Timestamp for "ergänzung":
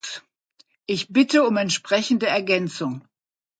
2.25-3.07